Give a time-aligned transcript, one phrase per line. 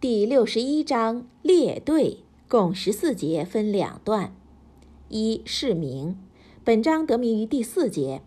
[0.00, 4.34] 第六十一章列队，共十四节，分两段。
[5.10, 6.16] 一释名，
[6.64, 8.22] 本章得名于第四节。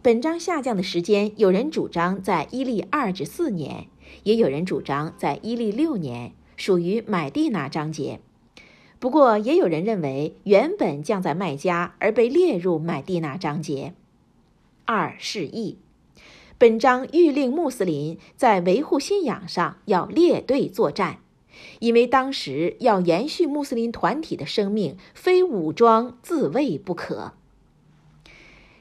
[0.00, 3.88] 本章下降的时间，有人主张在伊利二至四年，
[4.22, 8.20] 也有人主张在伊利六年，属于买地那章节。
[8.98, 13.92] 不过，也有人认为原本降在麦加，而被列入买地那章节。
[14.86, 15.76] 二释义。
[16.60, 21.20] 本章欲令穆斯林在维护信仰上要列队作战，
[21.78, 27.32] 因为当时要延续穆斯林团体的生命，非武装自卫不可。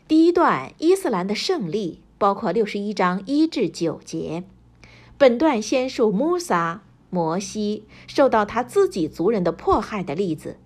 [0.10, 4.44] 第一段伊斯兰的胜利包括六十一章一至九节。
[5.18, 10.58] 本段先述穆萨、摩西受到他自己族人的迫害的例子，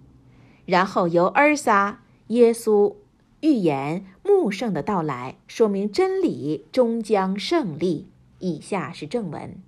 [0.65, 2.95] 然后由尔撒、耶稣。
[3.43, 8.07] 预言穆圣的到来，说明真理终将胜利。
[8.39, 9.61] 以下是正文：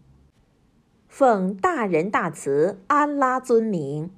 [1.10, 4.12] 奉大仁大慈安拉尊名，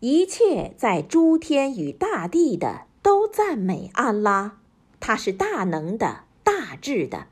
[0.00, 4.58] 一切在诸天与大地的都赞美安拉，
[5.00, 7.28] 他是大能的、大智的。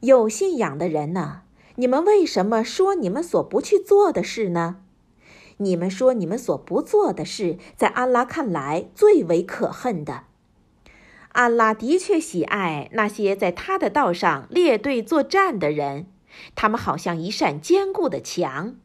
[0.00, 1.42] 有信仰的人呢？
[1.76, 4.81] 你们为什么说你们所不去做的事呢？
[5.58, 10.24] 你们说你们所不做的事，在安拉看来最为可恨的。
[11.28, 16.06] 安拉的确喜爱那些在他的道上列队作战的人，
[16.54, 18.76] 他们好像一扇坚固的墙。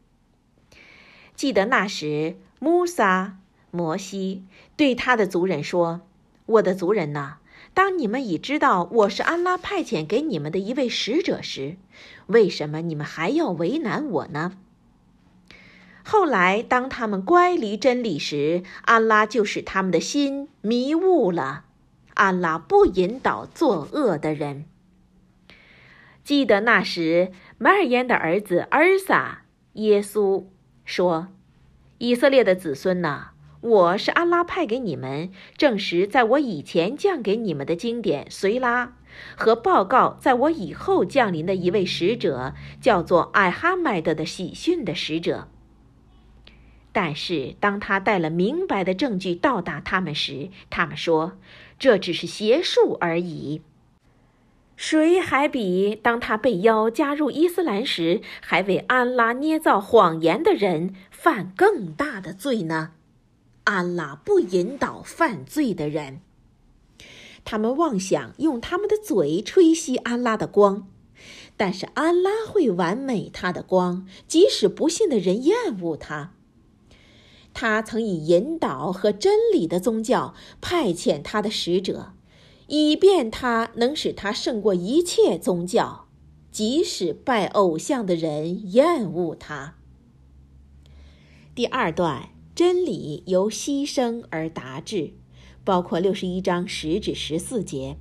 [1.34, 3.36] 记得那时，穆萨、
[3.70, 4.44] 摩西
[4.76, 6.00] 对他的族人说
[6.46, 7.36] ：“我的族人呐，
[7.74, 11.76] 当你们已知道我是安拉派遣给你们的一位使者时，
[12.26, 14.56] 为什么你们还要为难我呢？”
[16.10, 21.66] 后来，当他们乖离真理时，安拉就使他们的心迷雾了。
[22.14, 24.64] 安拉不引导作恶的人。
[26.24, 29.42] 记得那时，马尔验的儿子儿撒
[29.74, 30.46] 耶稣
[30.86, 31.28] 说
[31.98, 38.96] ：“以色列的子孙呐，我是安拉派给你们，证实在我以前降给你们的经典随拉
[39.36, 45.48] 和报告在我以后降临的一位使者，叫做艾哈迈德的喜讯的使者。”
[46.92, 51.38] 但是，当他带了明白的证据到达他们时，他们说
[51.78, 53.62] ：“这只是邪术而已。”
[54.74, 62.92] 谁还比当他被邀加入伊斯兰时，还为安拉捏造谎言的人犯更大的罪呢？
[63.64, 66.20] 安拉不引导犯罪的人。
[67.44, 70.86] 他们妄想用他们的嘴吹熄安拉的光，
[71.56, 76.32] 但是安拉会完美他的光，即使不信的人厌恶他。
[77.60, 82.12] 他曾以引导和真理的宗教派遣他的使者，
[82.68, 86.06] 以便他能使他胜过一切宗教，
[86.52, 89.74] 即使拜偶像的人厌恶他。
[91.56, 95.14] 第二段，真理由牺牲而达至，
[95.64, 97.96] 包括六十一章十至十四节。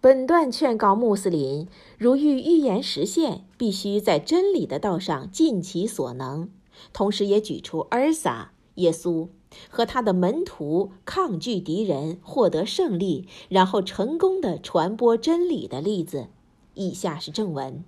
[0.00, 1.66] 本段劝告穆斯林，
[1.98, 6.48] 如欲预言实现，必须在真理的道上尽其所能，
[6.92, 8.52] 同时也举出尔撒。
[8.78, 9.28] 耶稣
[9.70, 16.26] 和他的门徒抗拒敌人，获得胜利，然后成功的传播真理的例子。
[16.74, 17.84] 以下是正文：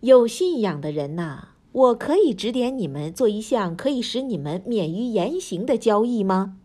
[0.00, 6.56] 有信仰的人呐，我可以指点你们做一项可以使你们免于严刑的交易吗？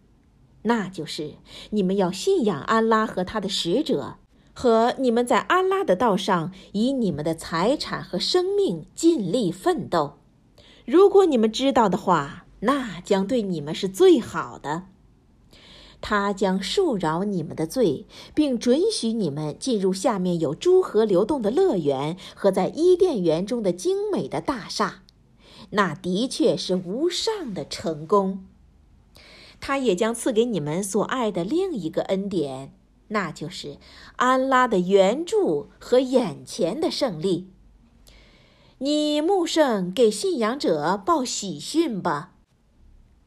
[0.63, 1.35] 那就是
[1.71, 4.17] 你们要信仰安拉和他的使者，
[4.53, 10.18] 和你们在安拉的道上以你们的财产和生命尽力奋斗。
[10.91, 14.85] 如果你们知道的话，那将对你们是最好的。
[16.01, 25.03] 他将恕饶你们的罪，并准许你们进入下面有诸河流动的乐园和在伊甸园中的精美的大厦，
[25.69, 28.47] 那的确是无上的成功。
[29.61, 32.73] 他也将赐给你们所爱的另一个恩典，
[33.09, 33.77] 那就是
[34.15, 37.51] 安拉的援助和眼前的胜利。
[38.81, 42.31] 你穆圣给信仰者报喜讯吧！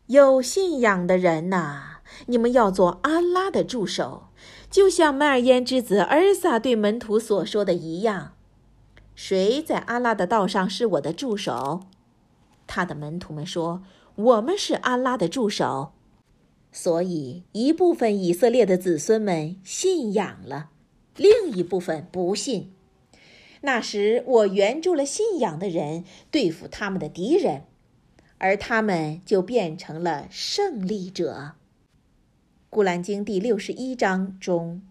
[0.06, 4.28] 有信仰的人呐，你们要做安拉的助手，
[4.70, 8.32] 就像麦尔焉之子尔萨对门徒所说的一样
[9.14, 11.80] ：“谁在安拉的道上是我的助手？”
[12.66, 13.82] 他的门徒们说
[14.16, 15.92] ：“我们是安拉的助手。”
[16.72, 20.70] 所以，一部分以色列的子孙们信仰了，
[21.16, 22.72] 另一部分不信。
[23.62, 27.62] 那时，我援助了信仰的人，对付他们的敌人，
[28.38, 31.52] 而他们就变成了胜利者。
[32.68, 34.82] 古兰经第六十一章中。